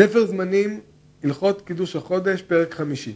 [0.00, 0.80] ספר זמנים,
[1.24, 3.14] הלכות קידוש החודש, פרק חמישי.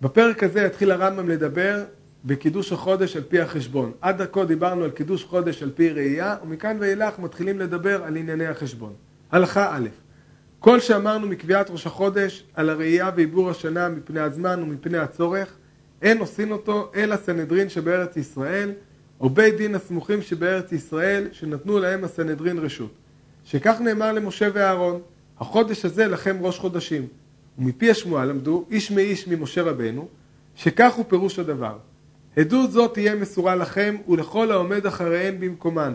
[0.00, 1.84] בפרק הזה יתחיל הרמב"ם לדבר
[2.24, 3.92] בקידוש החודש על פי החשבון.
[4.00, 8.46] עד דקו דיברנו על קידוש חודש על פי ראייה, ומכאן ואילך מתחילים לדבר על ענייני
[8.46, 8.92] החשבון.
[9.32, 9.88] הלכה א',
[10.58, 15.56] כל שאמרנו מקביעת ראש החודש על הראייה ועיבור השנה מפני הזמן ומפני הצורך,
[16.02, 18.72] אין עושים אותו אלא סנהדרין שבארץ ישראל,
[19.20, 22.99] או בית דין הסמוכים שבארץ ישראל, שנתנו להם הסנהדרין רשות.
[23.50, 25.00] שכך נאמר למשה ואהרון,
[25.40, 27.06] החודש הזה לכם ראש חודשים.
[27.58, 30.08] ומפי השמועה למדו, איש מאיש ממשה רבנו,
[30.54, 31.76] שכך הוא פירוש הדבר.
[32.36, 35.94] עדות זאת תהיה מסורה לכם ולכל העומד אחריהן במקומן.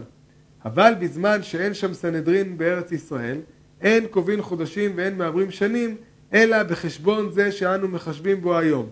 [0.65, 3.37] אבל בזמן שאין שם סנהדרין בארץ ישראל,
[3.81, 5.95] אין קובעים חודשים ואין מעברים שנים,
[6.33, 8.89] אלא בחשבון זה שאנו מחשבים בו היום.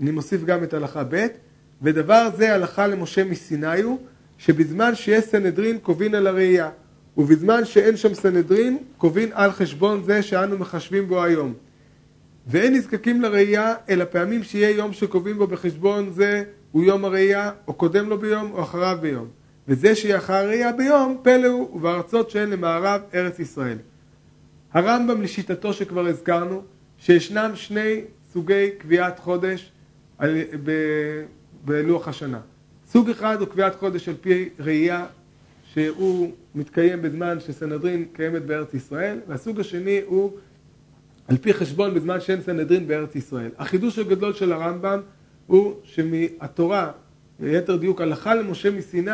[0.00, 1.26] אני מוסיף גם את הלכה ב',
[1.82, 3.98] ודבר זה הלכה למשה מסיני הוא,
[4.38, 6.70] שבזמן שיש סנהדרין קובעים על הראייה,
[7.16, 11.54] ובזמן שאין שם סנהדרין קובעים על חשבון זה שאנו מחשבים בו היום.
[12.46, 17.74] ואין נזקקים לראייה, אלא פעמים שיהיה יום שקובעים בו בחשבון זה הוא יום הראייה, או
[17.74, 19.28] קודם לו ביום, או אחריו ביום.
[19.68, 23.78] וזה שיהיה אחר הראייה ביום, פלא הוא, ובארצות שאין למערב ארץ ישראל.
[24.72, 26.62] הרמב"ם לשיטתו שכבר הזכרנו,
[26.98, 28.00] שישנם שני
[28.32, 29.72] סוגי קביעת חודש
[30.18, 30.70] על, ב,
[31.64, 32.40] בלוח השנה.
[32.86, 35.06] סוג אחד הוא קביעת חודש על פי ראייה,
[35.74, 40.32] שהוא מתקיים בזמן שסנהדרין קיימת בארץ ישראל, והסוג השני הוא
[41.28, 43.50] על פי חשבון בזמן שאין סנהדרין בארץ ישראל.
[43.58, 45.00] החידוש הגדול של הרמב"ם
[45.46, 46.90] הוא שמהתורה,
[47.40, 49.12] ליתר דיוק הלכה למשה מסיני,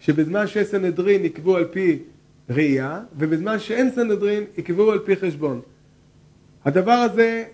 [0.00, 1.98] שבזמן שיש סנהדרין יקבעו על פי
[2.50, 5.60] ראייה, ובזמן שאין סנהדרין יקבעו על פי חשבון.
[6.64, 7.44] הדבר הזה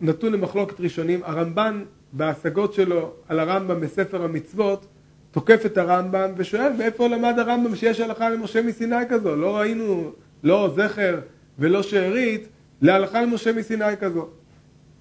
[0.00, 1.20] נתון למחלוקת ראשונים.
[1.24, 4.86] הרמב"ן בהשגות שלו על הרמב"ם בספר המצוות
[5.30, 9.36] תוקף את הרמב"ם ושואל מאיפה למד הרמב"ם שיש הלכה למשה מסיני כזו?
[9.36, 11.20] לא ראינו לא זכר
[11.58, 12.48] ולא שארית
[12.82, 14.28] להלכה למשה מסיני כזו.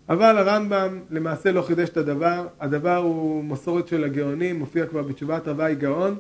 [0.10, 5.48] אבל הרמב"ם למעשה לא חידש את הדבר, הדבר הוא מסורת של הגאונים, מופיע כבר בתשובת
[5.48, 6.16] הוואי גאון,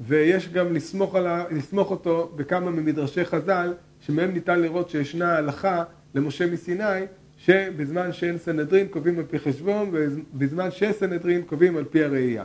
[0.00, 6.46] ויש גם לסמוך, על, לסמוך אותו בכמה ממדרשי חז"ל, שמהם ניתן לראות שישנה הלכה למשה
[6.46, 7.04] מסיני,
[7.36, 12.44] שבזמן שאין סנהדרין קובעים על פי חשבון, ובזמן שיש סנהדרין קובעים על פי הראייה.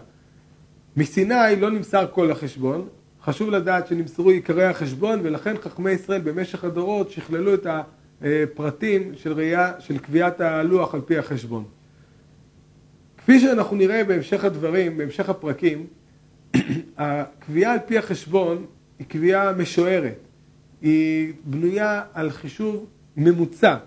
[0.97, 2.87] מסיני לא נמסר כל החשבון,
[3.23, 7.67] חשוב לדעת שנמסרו עיקרי החשבון, ולכן חכמי ישראל במשך הדורות שכללו את
[8.21, 11.63] הפרטים של ראייה, של קביעת הלוח על פי החשבון.
[13.17, 15.87] כפי שאנחנו נראה בהמשך הדברים, בהמשך הפרקים,
[16.97, 18.65] הקביעה על פי החשבון
[18.99, 20.17] היא קביעה משוערת,
[20.81, 22.85] היא בנויה על חישוב
[23.17, 23.77] ממוצע,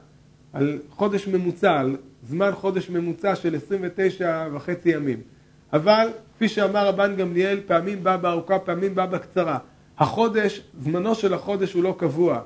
[0.52, 1.96] על חודש ממוצע, על
[2.28, 5.20] זמן חודש ממוצע של 29 וחצי ימים.
[5.72, 9.58] אבל כפי שאמר רבן גמליאל, פעמים בא בארוכה, פעמים בא בקצרה.
[9.98, 12.40] החודש, זמנו של החודש הוא לא קבוע.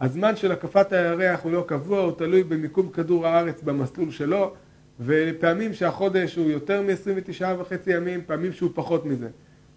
[0.00, 4.52] הזמן של הקפת הירח הוא לא קבוע, הוא תלוי במיקום כדור הארץ במסלול שלו,
[5.00, 9.28] ופעמים שהחודש הוא יותר מ-29 וחצי ימים, פעמים שהוא פחות מזה.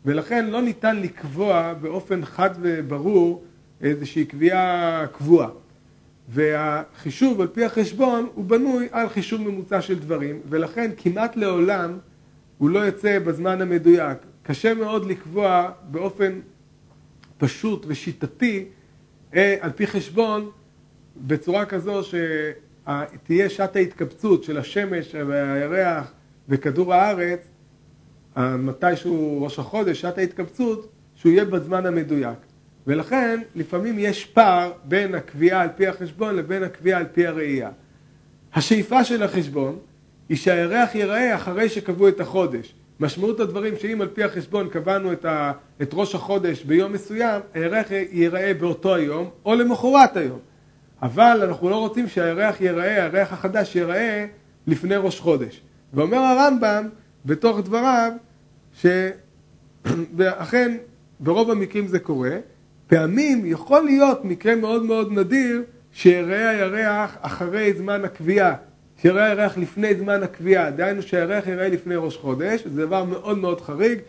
[0.05, 3.43] ולכן לא ניתן לקבוע באופן חד וברור
[3.81, 5.49] איזושהי קביעה קבועה.
[6.29, 11.97] והחישוב על פי החשבון הוא בנוי על חישוב ממוצע של דברים, ולכן כמעט לעולם
[12.57, 14.17] הוא לא יוצא בזמן המדויק.
[14.43, 16.39] קשה מאוד לקבוע באופן
[17.37, 18.65] פשוט ושיטתי
[19.35, 20.49] אה, על פי חשבון
[21.17, 26.11] בצורה כזו שתהיה שעת ההתקבצות של השמש והירח
[26.49, 27.47] וכדור הארץ
[28.37, 32.37] מתישהו ראש החודש, שעת ההתקבצות, שהוא יהיה בזמן המדויק.
[32.87, 37.69] ולכן לפעמים יש פער בין הקביעה על פי החשבון לבין הקביעה על פי הראייה.
[38.53, 39.79] השאיפה של החשבון
[40.29, 42.73] היא שהירח ייראה אחרי שקבעו את החודש.
[42.99, 45.51] משמעות הדברים שאם על פי החשבון קבענו את, ה,
[45.81, 50.39] את ראש החודש ביום מסוים, הירח ייראה באותו היום או למחרת היום.
[51.01, 54.25] אבל אנחנו לא רוצים שהירח ייראה, הירח החדש ייראה
[54.67, 55.61] לפני ראש חודש.
[55.93, 56.89] ואומר הרמב"ם
[57.25, 58.11] בתוך דבריו
[58.73, 60.77] שאכן
[61.19, 62.37] ברוב המקרים זה קורה,
[62.87, 68.53] פעמים יכול להיות מקרה מאוד מאוד נדיר שיראה הירח אחרי זמן הקביעה,
[69.01, 73.61] שיראה הירח לפני זמן הקביעה, דהיינו שהירח יראה לפני ראש חודש, זה דבר מאוד מאוד
[73.61, 73.99] חריג.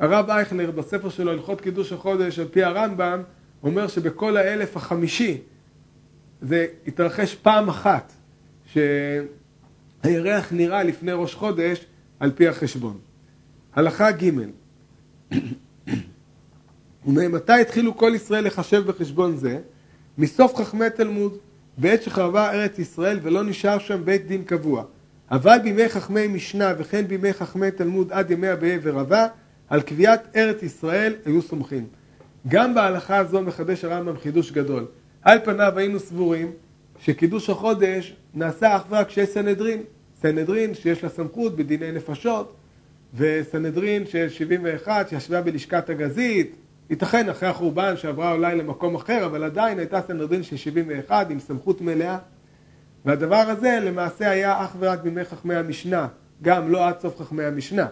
[0.00, 3.22] הרב אייכלר בספר שלו הלכות קידוש החודש על פי הרמב"ם
[3.62, 5.38] אומר שבכל האלף החמישי
[6.42, 8.12] זה התרחש פעם אחת
[8.72, 11.86] שהירח נראה לפני ראש חודש
[12.20, 12.98] על פי החשבון.
[13.74, 14.30] הלכה ג'
[17.06, 19.58] וממתי התחילו כל ישראל לחשב בחשבון זה?
[20.18, 21.38] מסוף חכמי תלמוד,
[21.78, 24.84] בעת שחרבה ארץ ישראל ולא נשאר שם בית דין קבוע.
[25.30, 29.26] אבל בימי חכמי משנה וכן בימי חכמי תלמוד עד ימי אביי ורבה,
[29.68, 31.86] על קביעת ארץ ישראל היו סומכים.
[32.48, 34.86] גם בהלכה הזו מחדש הרמב"ם חידוש גדול.
[35.22, 36.52] על פניו היינו סבורים
[36.98, 39.82] שקידוש החודש נעשה אך ורק כשיש סנהדרין.
[40.22, 42.54] סנהדרין שיש לה סמכות בדיני נפשות,
[43.14, 46.54] וסנהדרין של 71 שישבה בלשכת הגזית,
[46.92, 51.80] ייתכן אחרי החורבן שעברה אולי למקום אחר, אבל עדיין הייתה סנהדרין של 71 עם סמכות
[51.80, 52.18] מלאה.
[53.04, 56.08] והדבר הזה למעשה היה אך ורק בימי חכמי המשנה,
[56.42, 57.86] גם לא עד סוף חכמי המשנה.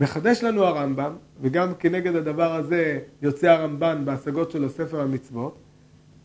[0.00, 5.58] מחדש לנו הרמב"ם, וגם כנגד הדבר הזה יוצא הרמב"ן בהשגות שלו ספר המצוות,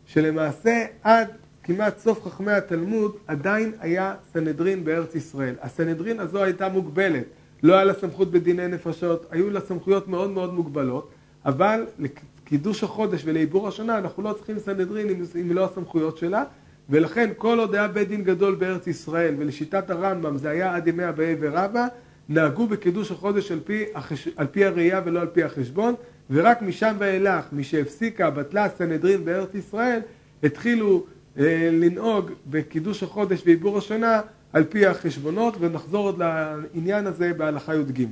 [0.06, 1.28] שלמעשה עד
[1.62, 5.54] כמעט סוף חכמי התלמוד עדיין היה סנהדרין בארץ ישראל.
[5.60, 7.24] הסנהדרין הזו הייתה מוגבלת,
[7.62, 11.10] לא היה לה סמכות בדיני נפשות, היו לה סמכויות מאוד מאוד מוגבלות,
[11.44, 16.44] אבל לקידוש החודש ולעיבור השנה אנחנו לא צריכים סנהדרין עם, לא הסמכויות שלה,
[16.90, 21.08] ולכן כל עוד היה בית דין גדול בארץ ישראל, ולשיטת הרמב"ם זה היה עד ימי
[21.08, 21.86] אביי ורבא,
[22.28, 24.28] נהגו בקידוש החודש על פי, החש...
[24.36, 25.94] על פי הראייה ולא על פי החשבון,
[26.30, 30.00] ורק משם ואילך, משהפסיקה בטלה הסנהדרין בארץ ישראל,
[30.42, 31.04] התחילו
[31.38, 34.20] אה, לנהוג בקידוש החודש ועיבור השנה
[34.52, 38.04] על פי החשבונות, ונחזור עוד לעניין הזה בהלכה י"ג.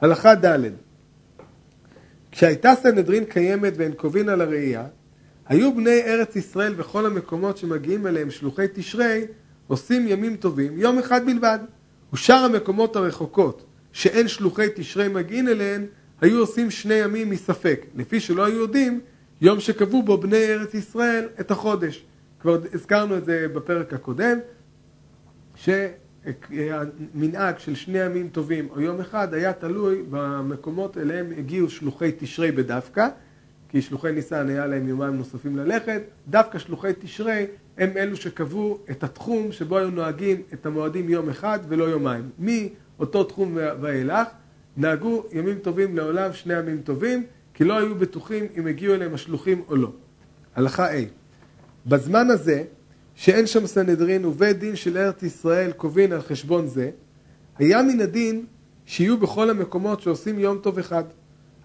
[0.00, 0.70] הלכה ד'
[2.34, 4.86] כשהייתה סנהדרין קיימת והן קובעים על הראייה,
[5.46, 9.24] היו בני ארץ ישראל בכל המקומות שמגיעים אליהם שלוחי תשרי,
[9.66, 11.58] עושים ימים טובים, יום אחד בלבד.
[12.12, 15.86] ושאר המקומות הרחוקות שאין שלוחי תשרי מגיעים אליהן,
[16.20, 19.00] היו עושים שני ימים מספק, לפי שלא היו יודעים
[19.40, 22.04] יום שקבעו בו בני ארץ ישראל את החודש.
[22.40, 24.38] כבר הזכרנו את זה בפרק הקודם,
[26.24, 32.52] שהמנהג של שני ימים טובים או יום אחד היה תלוי במקומות אליהם הגיעו שלוחי תשרי
[32.52, 33.08] בדווקא,
[33.68, 37.46] כי שלוחי ניסן היה להם יומיים נוספים ללכת, דווקא שלוחי תשרי
[37.78, 42.30] הם אלו שקבעו את התחום שבו היו נוהגים את המועדים יום אחד ולא יומיים.
[42.38, 44.28] מאותו תחום ואילך
[44.76, 47.24] נהגו ימים טובים לעולם שני ימים טובים,
[47.54, 49.92] כי לא היו בטוחים אם הגיעו אליהם השלוחים או לא.
[50.56, 51.02] הלכה A
[51.86, 52.64] בזמן הזה,
[53.14, 56.90] שאין שם סנהדרין ובית דין של ארץ ישראל קובעים על חשבון זה,
[57.58, 58.44] היה מן הדין
[58.86, 61.04] שיהיו בכל המקומות שעושים יום טוב אחד.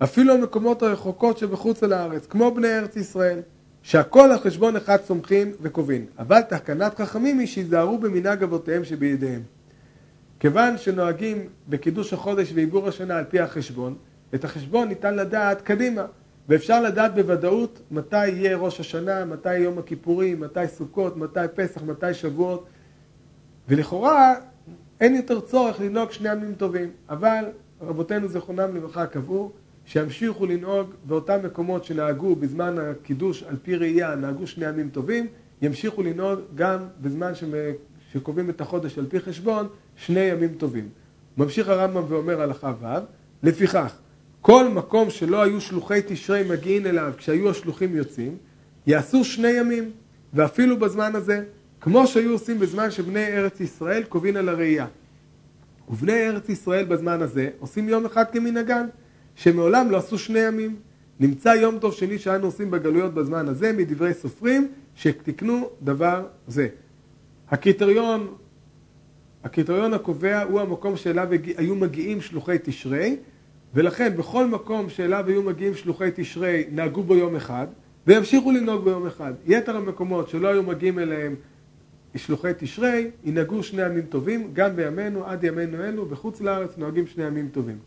[0.04, 3.40] אפילו המקומות הרחוקות שבחוץ על הארץ, כמו בני ארץ ישראל,
[3.84, 6.06] שהכל על חשבון אחד סומכים וקובעים.
[6.20, 9.42] אבל תקנת חכמים היא שיזהרו במנהג אבותיהם שבידיהם.
[10.40, 13.96] כיוון שנוהגים בקידוש החודש ועיבור השנה על פי החשבון,
[14.36, 16.06] את החשבון ניתן לדעת קדימה,
[16.50, 22.14] ואפשר לדעת בוודאות מתי יהיה ראש השנה, מתי יום הכיפורים, מתי סוכות, מתי פסח, מתי
[22.14, 22.66] שבועות,
[23.68, 24.36] ולכאורה
[25.00, 27.46] אין יותר צורך לנהוג שני ימים טובים, אבל
[27.82, 29.52] רבותינו זכרונם לברכה קבעו
[29.86, 35.28] שימשיכו לנהוג באותם מקומות שנהגו בזמן הקידוש על פי ראייה, נהגו שני ימים טובים,
[35.62, 37.32] ימשיכו לנהוג גם בזמן
[38.12, 40.90] שקובעים את החודש על פי חשבון, שני ימים טובים.
[41.38, 42.86] ממשיך הרמב"ם ואומר הלכה ו',
[43.44, 43.96] לפיכך,
[44.42, 48.38] כל מקום שלא היו שלוחי תשרי מגיעים אליו כשהיו השלוחים יוצאים,
[48.88, 49.92] יעשו שני ימים,
[50.34, 51.44] ואפילו בזמן הזה,
[51.82, 54.88] כמו שהיו עושים בזמן שבני ארץ ישראל קובעים על הראייה.
[55.90, 58.88] ובני ארץ ישראל בזמן הזה עושים יום אחד כמנהגן.
[59.40, 60.76] שמעולם לא עשו שני ימים.
[61.20, 66.68] נמצא יום טוב שני שאנו עושים בגלויות בזמן הזה מדברי סופרים שתיקנו דבר זה.
[67.50, 68.34] הקריטריון,
[69.44, 71.28] הקריטריון הקובע הוא המקום שאליו
[71.58, 73.18] היו מגיעים שלוחי תשרי
[73.74, 77.68] ולכן בכל מקום שאליו היו מגיעים שלוחי תשרי נהגו בו יום אחד
[78.08, 79.34] וימשיכו לנהוג ביום אחד.
[79.46, 81.36] יתר המקומות שלא היו מגיעים אליהם
[82.16, 87.24] שלוחי תשרי ינהגו שני ימים טובים גם בימינו עד ימינו אלו בחוץ לארץ נוהגים שני
[87.24, 87.78] ימים טובים.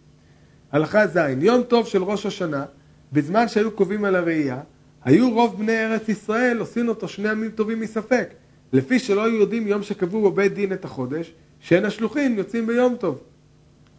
[0.72, 2.64] הלכה ז', יום טוב של ראש השנה,
[3.12, 4.60] בזמן שהיו קובעים על הראייה,
[5.04, 8.28] היו רוב בני ארץ ישראל עושים אותו שני ימים טובים מספק,
[8.72, 12.96] לפי שלא היו יודעים יום שקבעו בו בית דין את החודש, שאין השלוחים יוצאים ביום
[12.96, 13.18] טוב.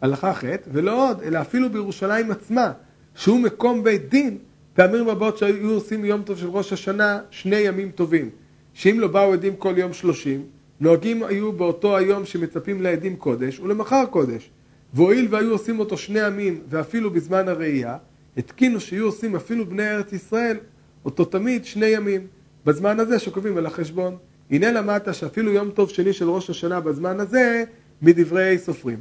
[0.00, 2.72] הלכה ח', ולא עוד, אלא אפילו בירושלים עצמה,
[3.14, 4.38] שהוא מקום בית דין,
[4.74, 8.30] פעמים רבות שהיו עושים יום טוב של ראש השנה שני ימים טובים,
[8.74, 10.42] שאם לא באו עדים כל יום שלושים,
[10.80, 14.50] נוהגים היו באותו היום שמצפים לעדים קודש ולמחר קודש.
[14.94, 17.96] והואיל והיו עושים אותו שני עמים ואפילו בזמן הראייה,
[18.36, 20.56] התקינו שיהיו עושים אפילו בני ארץ ישראל
[21.04, 22.26] אותו תמיד שני ימים,
[22.66, 24.16] בזמן הזה שקובעים על החשבון.
[24.50, 27.64] הנה למדת שאפילו יום טוב שני של ראש השנה בזמן הזה
[28.02, 28.98] מדברי סופרים.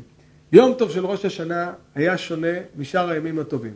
[0.54, 3.74] יום טוב של ראש השנה היה שונה משאר הימים הטובים.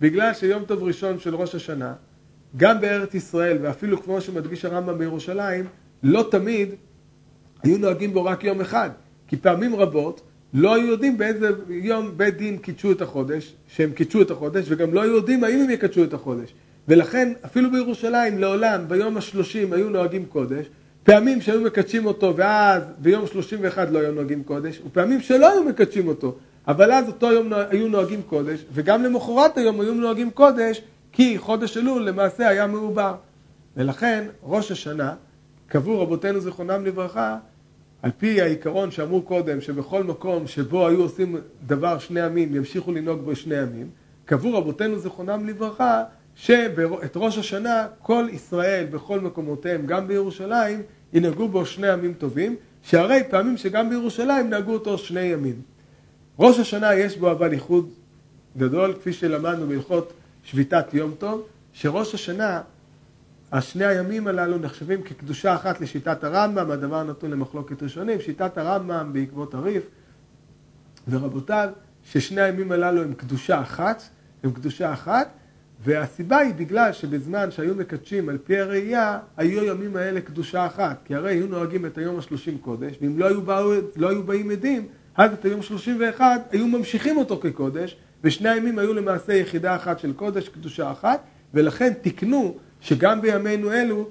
[0.00, 1.94] בגלל שיום טוב ראשון של ראש השנה,
[2.56, 5.64] גם בארץ ישראל ואפילו כמו שמדגיש הרמב"ם בירושלים,
[6.02, 6.68] לא תמיד
[7.62, 8.90] היו נוהגים בו רק יום אחד.
[9.28, 10.20] כי פעמים רבות
[10.54, 14.94] לא היו יודעים באיזה יום בית דין קידשו את החודש, שהם קידשו את החודש, וגם
[14.94, 16.54] לא היו יודעים האם הם יקדשו את החודש.
[16.88, 20.66] ולכן, אפילו בירושלים, לעולם, ביום השלושים היו נוהגים קודש,
[21.02, 25.64] פעמים שהיו מקדשים אותו, ואז ביום שלושים ואחד לא היו נוהגים קודש, ופעמים שלא היו
[25.64, 26.34] מקדשים אותו,
[26.68, 31.76] אבל אז אותו יום היו נוהגים קודש, וגם למחרת היום היו נוהגים קודש, כי חודש
[31.76, 33.14] אלול למעשה היה מעובר.
[33.76, 35.14] ולכן ראש השנה
[35.66, 37.38] קבעו רבותינו זיכרונם לברכה
[38.02, 41.36] על פי העיקרון שאמרו קודם שבכל מקום שבו היו עושים
[41.66, 43.90] דבר שני עמים ימשיכו לנהוג בו שני עמים
[44.24, 46.04] קבעו רבותינו זיכרונם לברכה
[46.38, 53.22] שאת ראש השנה כל ישראל בכל מקומותיהם גם בירושלים ינהגו בו שני עמים טובים שהרי
[53.30, 55.62] פעמים שגם בירושלים נהגו אותו שני ימים.
[56.38, 57.90] ראש השנה יש בו אבל ייחוד
[58.56, 60.12] גדול כפי שלמדנו בהלכות
[60.44, 62.60] שביתת יום טוב שראש השנה
[63.52, 69.54] השני הימים הללו נחשבים כקדושה אחת לשיטת הרמב"ם, הדבר נתון למחלוקת ראשונים, שיטת הרמב"ם בעקבות
[69.54, 69.82] הריף.
[71.08, 71.68] ורבותיו,
[72.04, 74.02] ששני הימים הללו הם קדושה אחת,
[74.42, 75.37] הם קדושה אחת,
[75.84, 81.14] והסיבה היא בגלל שבזמן שהיו מקדשים על פי הראייה, היו הימים האלה קדושה אחת, כי
[81.14, 84.86] הרי היו נוהגים את היום השלושים קודש, ואם לא היו, באו, לא היו באים עדים,
[85.16, 89.98] אז את היום שלושים ואחד היו ממשיכים אותו כקודש, ושני הימים היו למעשה יחידה אחת
[89.98, 91.20] של קודש, קדושה אחת,
[91.54, 94.08] ולכן תיקנו שגם בימינו אלו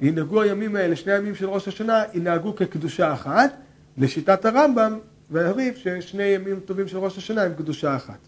[0.00, 3.56] ינהגו הימים האלה, שני הימים של ראש השנה, ינהגו כקדושה אחת,
[3.98, 4.98] לשיטת הרמב"ם
[5.30, 8.18] והריף ששני ימים טובים של ראש השנה הם קדושה אחת.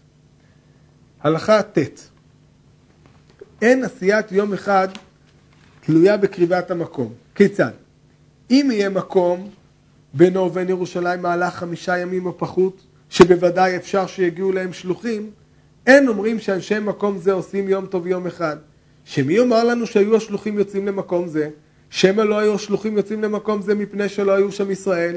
[1.21, 2.09] הלכה ט'
[3.61, 4.87] אין עשיית יום אחד
[5.81, 7.13] תלויה בקריבת המקום.
[7.35, 7.71] כיצד?
[8.51, 9.49] אם יהיה מקום
[10.13, 15.29] בינו ובין ירושלים מהלך חמישה ימים או פחות, שבוודאי אפשר שיגיעו להם שלוחים,
[15.87, 18.57] אין אומרים שאנשי מקום זה עושים יום טוב יום אחד.
[19.05, 21.49] שמי יאמר לנו שהיו השלוחים יוצאים למקום זה?
[21.89, 25.15] שמא לא היו השלוחים יוצאים למקום זה מפני שלא היו שם ישראל,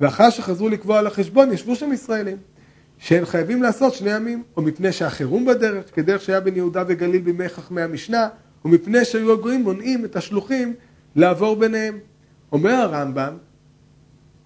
[0.00, 2.36] ואחר שחזרו לקבוע על החשבון ישבו שם ישראלים,
[2.98, 7.48] שהם חייבים לעשות שני ימים, או מפני שהחירום בדרך, כדרך שהיה בין יהודה וגליל בימי
[7.48, 8.28] חכמי המשנה,
[8.64, 10.74] או מפני שהיו הגויים מונעים את השלוחים
[11.16, 11.98] לעבור ביניהם.
[12.52, 13.36] אומר הרמב"ם,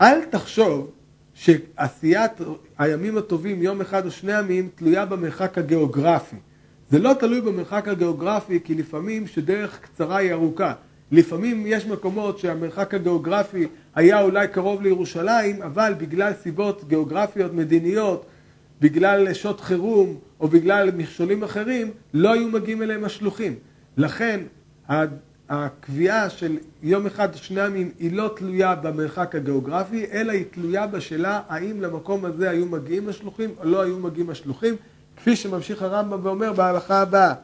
[0.01, 0.91] אל תחשוב
[1.35, 2.33] שעשיית
[2.79, 6.37] הימים הטובים, יום אחד או שני ימים, תלויה במרחק הגיאוגרפי.
[6.91, 10.73] זה לא תלוי במרחק הגיאוגרפי, כי לפעמים שדרך קצרה היא ארוכה.
[11.13, 18.27] לפעמים יש מקומות שהמרחק הגיאוגרפי היה אולי קרוב לירושלים, אבל בגלל סיבות גיאוגרפיות, מדיניות,
[18.81, 23.55] בגלל שעות חירום או בגלל מכשולים אחרים, לא היו מגיעים אליהם השלוחים.
[23.97, 24.41] לכן
[25.49, 31.41] הקביעה של יום אחד שני ימים היא לא תלויה במרחק הגיאוגרפי, אלא היא תלויה בשאלה
[31.49, 34.77] האם למקום הזה היו מגיעים השלוחים או לא היו מגיעים השלוחים.
[35.17, 37.35] כפי שממשיך הרמב"ם ואומר בהלכה הבאה,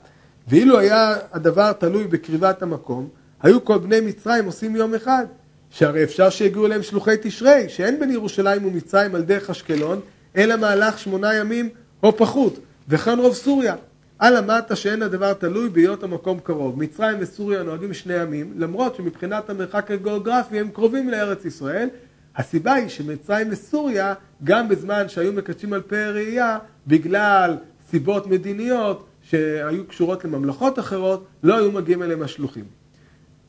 [0.48, 3.08] ואילו היה הדבר תלוי בקריבת המקום,
[3.42, 5.26] היו כל בני מצרים עושים יום אחד,
[5.70, 10.00] שהרי אפשר שיגיעו אליהם שלוחי תשרי, שאין בין ירושלים ומצרים על דרך אשקלון,
[10.36, 11.68] אלא מהלך שמונה ימים
[12.02, 13.74] או פחות, וכאן רוב סוריה.
[14.18, 16.78] על אמרת שאין הדבר תלוי בהיות המקום קרוב.
[16.78, 21.88] מצרים וסוריה נוהגים שני ימים, למרות שמבחינת המרחק הגיאוגרפי הם קרובים לארץ ישראל.
[22.36, 24.14] הסיבה היא שמצרים וסוריה,
[24.44, 27.56] גם בזמן שהיו מקדשים על פי הראייה, בגלל
[27.90, 32.64] סיבות מדיניות שהיו קשורות לממלכות אחרות, לא היו מגיעים אליהם השלוחים.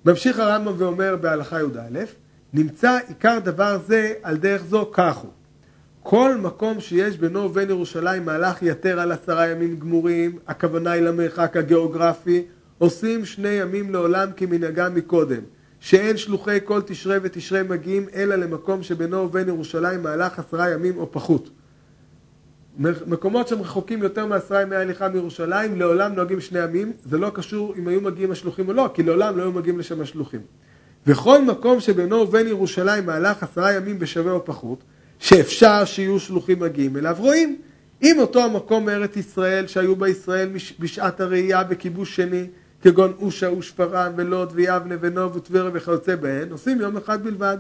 [0.06, 2.04] ממשיך הרמב"ם ואומר בהלכה י"א,
[2.54, 5.32] נמצא עיקר דבר זה על דרך זו כך הוא.
[6.10, 11.58] כל מקום שיש בינו ובין ירושלים מהלך יתר על עשרה ימים גמורים, הכוונה היא למרחק
[11.58, 12.46] הגיאוגרפי,
[12.78, 15.42] עושים שני ימים לעולם כמנהגם מקודם,
[15.80, 21.12] שאין שלוחי כל תשרי ותשרי מגיעים אלא למקום שבינו ובין ירושלים מהלך עשרה ימים או
[21.12, 21.50] פחות.
[23.08, 27.74] מקומות שהם רחוקים יותר מעשרה ימי הליכה מירושלים, לעולם נוהגים שני ימים, זה לא קשור
[27.78, 30.42] אם היו מגיעים השלוחים או לא, כי לעולם לא היו מגיעים לשם השלוחים.
[31.08, 34.84] וכל מקום שבינו ובין ירושלים מהלך עשרה ימים בשווה או פחות,
[35.20, 37.62] שאפשר שיהיו שלוחים מגיעים אליו, רואים.
[38.04, 42.48] אם אותו המקום מארץ ישראל שהיו בישראל בשעת הראייה בכיבוש שני,
[42.82, 47.58] כגון אושה ושפרעם ולוד ויבנה ונוב וטבריה וכיוצא בהן, עושים יום אחד בלבד.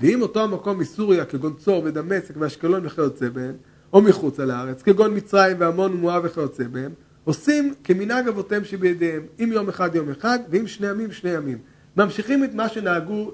[0.00, 3.54] ואם אותו המקום מסוריה, כגון צור ודמשק ואשקלון וכיוצא בהן,
[3.92, 6.92] או מחוצה לארץ, כגון מצרים ועמון ומואב וכיוצא בהם,
[7.24, 11.58] עושים כמנהג אבותיהם שבידיהם, אם יום אחד יום אחד, ואם שני ימים שני ימים.
[11.96, 13.30] ממשיכים את מה שנהגו,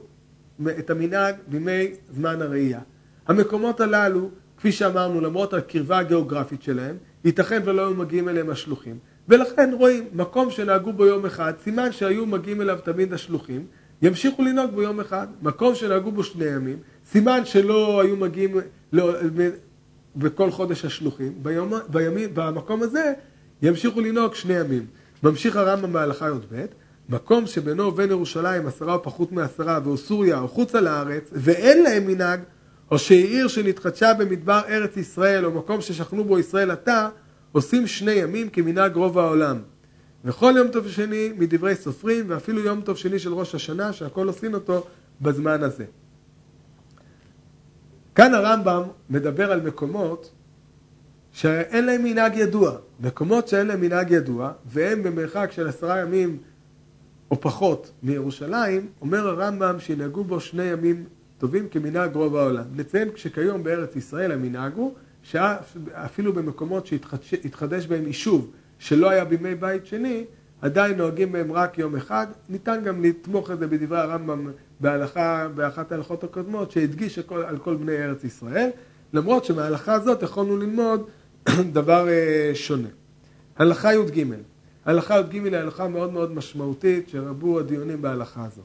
[0.79, 2.81] את המנהג בימי זמן הראייה.
[3.27, 8.99] המקומות הללו, כפי שאמרנו, למרות הקרבה הגיאוגרפית שלהם, ייתכן ולא היו מגיעים אליהם השלוחים.
[9.29, 13.67] ולכן רואים, מקום שנהגו בו יום אחד, סימן שהיו מגיעים אליו תמיד השלוחים,
[14.03, 15.27] ימשיכו לנהוג בו יום אחד.
[15.43, 18.57] מקום שנהגו בו שני ימים, סימן שלא היו מגיעים,
[18.93, 19.15] לא,
[20.17, 23.13] בכל חודש השלוחים, ביום, בימים, במקום הזה
[23.63, 24.87] ימשיכו לנהוג שני ימים.
[25.23, 26.65] ממשיך הרמב"ם בהלכה י"ב,
[27.09, 32.07] מקום שבינו ובין ירושלים עשרה או פחות מעשרה, והוא סוריה או חוצה לארץ, ואין להם
[32.07, 32.41] מנהג,
[32.91, 37.09] או שהיא עיר שנתחדשה במדבר ארץ ישראל, או מקום ששכנו בו ישראל עתה,
[37.53, 39.59] עושים שני ימים כמנהג רוב העולם.
[40.25, 44.55] וכל יום טוב שני מדברי סופרים, ואפילו יום טוב שני של ראש השנה, שהכל עושים
[44.55, 44.87] אותו
[45.21, 45.85] בזמן הזה.
[48.15, 50.31] כאן הרמב"ם מדבר על מקומות
[51.33, 52.77] שאין להם מנהג ידוע.
[53.01, 56.39] מקומות שאין להם מנהג ידוע, והם במרחק של עשרה ימים
[57.31, 61.05] או פחות מירושלים, אומר הרמב"ם שינהגו בו שני ימים
[61.39, 62.65] טובים כמנהג רוב העולם.
[62.75, 66.87] נציין שכיום בארץ ישראל המנהג הוא שאפילו במקומות
[67.23, 70.25] שהתחדש בהם יישוב שלא היה בימי בית שני,
[70.61, 72.27] עדיין נוהגים בהם רק יום אחד.
[72.49, 77.77] ניתן גם לתמוך את זה בדברי הרמב"ם בהלכה, באחת ההלכות הקודמות, שהדגיש הכל, על כל
[77.77, 78.71] בני ארץ ישראל,
[79.13, 81.07] למרות שמההלכה הזאת יכולנו ללמוד
[81.73, 82.89] דבר אה, שונה.
[83.57, 84.25] הלכה י"ג
[84.87, 88.65] הלכה י"ג היא הלכה מאוד מאוד משמעותית, שרבו הדיונים בהלכה הזאת.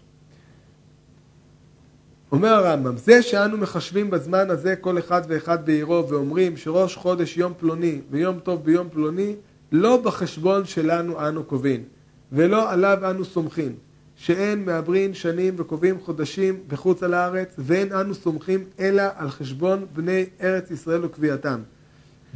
[2.31, 7.53] אומר הרמב"ם, זה שאנו מחשבים בזמן הזה כל אחד ואחד בעירו ואומרים שראש חודש יום
[7.57, 9.35] פלוני ויום טוב ביום פלוני,
[9.71, 11.83] לא בחשבון שלנו אנו קובעים,
[12.31, 13.75] ולא עליו אנו סומכים,
[14.15, 20.25] שאין מעברין שנים וקובעים חודשים בחוץ על הארץ, ואין אנו סומכים אלא על חשבון בני
[20.41, 21.59] ארץ ישראל וקביעתם.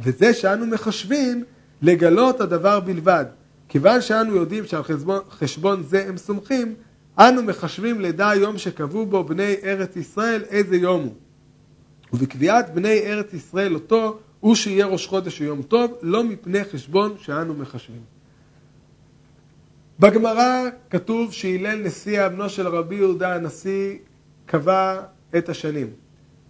[0.00, 1.44] וזה שאנו מחשבים,
[1.82, 3.24] לגלות הדבר בלבד.
[3.68, 6.74] כיוון שאנו יודעים שעל חשבון, חשבון זה הם סומכים,
[7.18, 11.14] אנו מחשבים לדע היום שקבעו בו בני ארץ ישראל איזה יום הוא.
[12.12, 17.54] ובקביעת בני ארץ ישראל אותו הוא שיהיה ראש חודש ויום טוב, לא מפני חשבון שאנו
[17.54, 18.00] מחשבים.
[20.00, 23.98] בגמרא כתוב שהלל נשיא בנו של רבי יהודה הנשיא
[24.46, 25.02] קבע
[25.36, 25.90] את השנים.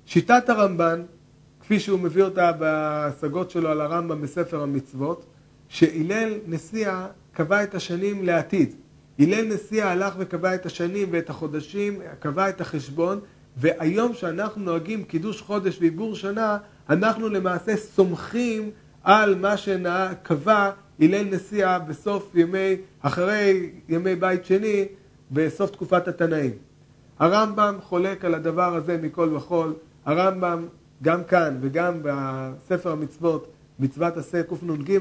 [0.06, 1.02] שיטת הרמב"ן,
[1.60, 5.26] כפי שהוא מביא אותה בהשגות שלו על הרמב"ם בספר המצוות,
[5.68, 8.74] שהלל נשיאה קבע את השנים לעתיד.
[9.18, 13.20] הלל נשיאה הלך וקבע את השנים ואת החודשים, קבע את החשבון,
[13.56, 16.58] והיום שאנחנו נוהגים קידוש חודש ועיבור שנה,
[16.90, 18.70] אנחנו למעשה סומכים
[19.04, 20.70] על מה שקבע
[21.00, 24.84] הלל נשיאה בסוף ימי, אחרי ימי בית שני,
[25.30, 26.50] בסוף תקופת התנאים.
[27.18, 29.74] הרמב"ם חולק על הדבר הזה מכל וכול.
[30.04, 30.66] הרמב"ם,
[31.02, 34.98] גם כאן וגם בספר המצוות, מצוות עשה קנ"ג,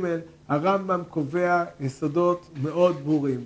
[0.47, 3.43] הרמב"ם קובע יסודות מאוד ברורים.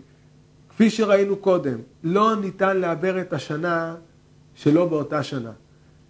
[0.70, 3.96] כפי שראינו קודם, לא ניתן לעבר את השנה
[4.56, 5.52] שלא באותה שנה.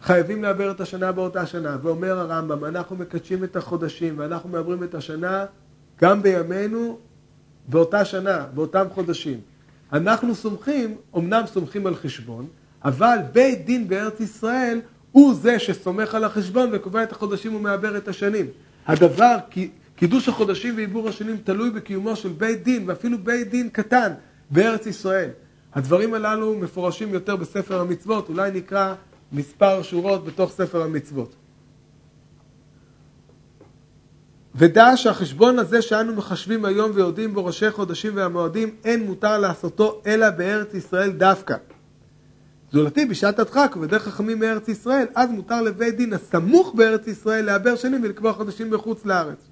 [0.01, 4.95] חייבים לעבר את השנה באותה שנה, ואומר הרמב"ם, אנחנו מקדשים את החודשים ואנחנו מעברים את
[4.95, 5.45] השנה
[6.01, 6.97] גם בימינו
[7.67, 9.39] באותה שנה, באותם חודשים.
[9.93, 12.47] אנחנו סומכים, אמנם סומכים על חשבון,
[12.83, 18.07] אבל בית דין בארץ ישראל הוא זה שסומך על החשבון וקובע את החודשים ומעבר את
[18.07, 18.45] השנים.
[18.89, 19.37] הדבר,
[19.95, 24.13] קידוש החודשים ועיבור השנים תלוי בקיומו של בית דין, ואפילו בית דין קטן
[24.49, 25.29] בארץ ישראל.
[25.73, 28.95] הדברים הללו מפורשים יותר בספר המצוות, אולי נקרא
[29.31, 31.35] מספר שורות בתוך ספר המצוות.
[34.55, 40.29] ודע שהחשבון הזה שאנו מחשבים היום ויודעים בו ראשי חודשים והמועדים, אין מותר לעשותו אלא
[40.29, 41.55] בארץ ישראל דווקא.
[42.71, 47.75] זולתי בשעת הדחק ובדרך חכמים מארץ ישראל, אז מותר לבית דין הסמוך בארץ ישראל לעבר
[47.75, 49.47] שנים ולקבוע חודשים בחוץ לארץ.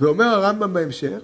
[0.00, 1.18] ואומר הרמב"ם בהמשך,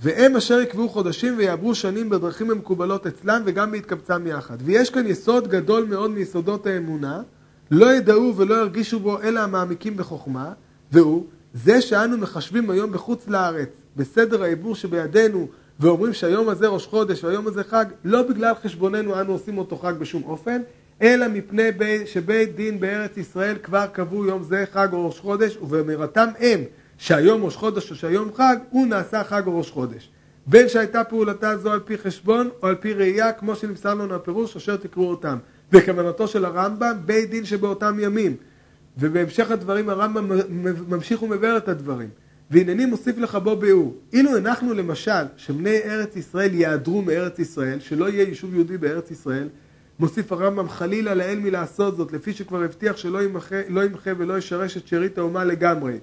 [0.00, 4.56] והם אשר יקבעו חודשים ויעברו שנים בדרכים המקובלות אצלם וגם בהתקבצם יחד.
[4.60, 7.22] ויש כאן יסוד גדול מאוד מיסודות האמונה,
[7.70, 10.52] לא ידעו ולא ירגישו בו אלא המעמיקים בחוכמה,
[10.92, 15.48] והוא זה שאנו מחשבים היום בחוץ לארץ, בסדר העיבור שבידינו,
[15.80, 19.92] ואומרים שהיום הזה ראש חודש והיום הזה חג, לא בגלל חשבוננו אנו עושים אותו חג
[19.98, 20.62] בשום אופן,
[21.02, 25.56] אלא מפני בי, שבית דין בארץ ישראל כבר קבעו יום זה חג או ראש חודש,
[25.56, 26.60] ובאמירתם הם
[26.98, 30.10] שהיום ראש חודש או שהיום חג, הוא נעשה חג או ראש חודש.
[30.46, 34.56] בין שהייתה פעולתה זו על פי חשבון או על פי ראייה, כמו שנמסר לנו הפירוש,
[34.56, 35.38] אשר תקראו אותם.
[35.72, 38.36] וכוונתו של הרמב"ם, בית דין שבאותם ימים.
[38.98, 40.30] ובהמשך הדברים הרמב"ם
[40.88, 42.08] ממשיך ומבאר את הדברים.
[42.50, 43.96] והנני מוסיף לך בו ביאור.
[44.12, 49.48] אילו הנחנו למשל שבני ארץ ישראל יעדרו מארץ ישראל, שלא יהיה יישוב יהודי בארץ ישראל,
[49.98, 54.76] מוסיף הרמב"ם חלילה לאל מלעשות זאת, לפי שכבר הבטיח שלא ימחה, לא ימחה ולא ישרש
[54.76, 55.98] את שארית האומה לגמרי.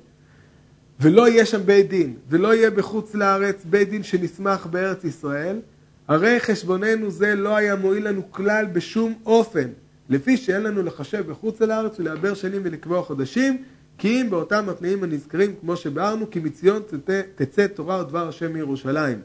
[1.00, 5.60] ולא יהיה שם בית דין, ולא יהיה בחוץ לארץ בית דין שנסמך בארץ ישראל,
[6.08, 9.68] הרי חשבוננו זה לא היה מועיל לנו כלל בשום אופן,
[10.10, 13.64] לפי שאין לנו לחשב בחוץ לארץ ולעבר שנים ולקבוע חודשים,
[13.98, 16.82] כי אם באותם התנאים הנזכרים, כמו שביארנו, כי מציון
[17.36, 19.22] תצא, תורה ודבר השם מירושלים.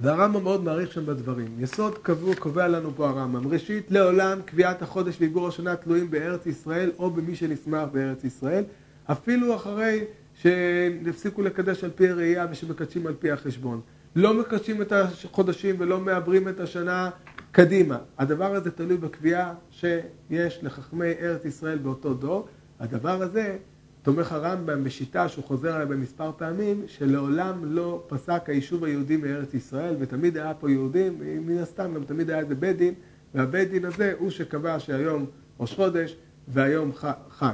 [0.00, 1.46] והרמב"ם מאוד מעריך שם בדברים.
[1.58, 3.48] יסוד קבוע, קובע לנו פה הרמב"ם.
[3.48, 8.64] ראשית, לעולם קביעת החודש ועיבור השנה תלויים בארץ ישראל או במי שנשמח בארץ ישראל.
[9.04, 10.04] אפילו אחרי
[10.34, 13.80] שהפסיקו לקדש על פי הראייה ושמקדשים על פי החשבון.
[14.16, 17.10] לא מקדשים את החודשים ולא מעברים את השנה
[17.52, 17.98] קדימה.
[18.18, 22.48] הדבר הזה תלוי בקביעה שיש לחכמי ארץ ישראל באותו דור.
[22.82, 23.56] הדבר הזה
[24.02, 29.94] תומך הרמב"ם בשיטה שהוא חוזר עליה במספר פעמים, שלעולם לא פסק היישוב היהודי מארץ ישראל,
[29.98, 32.94] ותמיד היה פה יהודים, מן הסתם גם תמיד היה איזה בית דין,
[33.34, 35.26] והבית דין הזה הוא שקבע שהיום
[35.60, 36.16] ראש חודש
[36.48, 36.92] והיום
[37.30, 37.52] חג,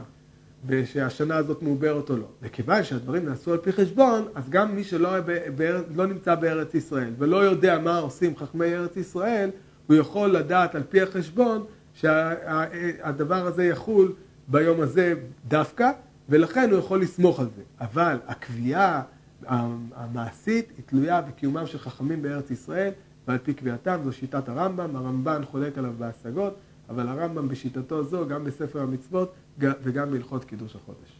[0.66, 2.28] ושהשנה הזאת מעוברת או לא.
[2.42, 5.10] וכיוון שהדברים נעשו על פי חשבון, אז גם מי שלא
[5.96, 9.50] לא נמצא בארץ ישראל ולא יודע מה עושים חכמי ארץ ישראל,
[9.86, 14.12] הוא יכול לדעת על פי החשבון שהדבר הזה יחול
[14.48, 15.14] ביום הזה
[15.48, 15.90] דווקא,
[16.28, 17.62] ולכן הוא יכול לסמוך על זה.
[17.80, 19.02] אבל הקביעה
[19.94, 22.92] המעשית היא תלויה בקיומם של חכמים בארץ ישראל,
[23.28, 26.56] ועל פי קביעתם זו שיטת הרמב"ם, הרמב"ן חולק עליו בהשגות,
[26.88, 31.17] אבל הרמב"ם בשיטתו זו, גם בספר המצוות וגם בהלכות קידוש החודש.